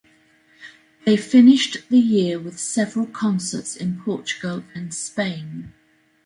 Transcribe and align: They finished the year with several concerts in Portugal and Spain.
They 1.05 1.15
finished 1.15 1.77
the 1.89 1.99
year 1.99 2.39
with 2.39 2.59
several 2.59 3.05
concerts 3.05 3.75
in 3.75 4.01
Portugal 4.01 4.63
and 4.73 4.91
Spain. 4.91 5.73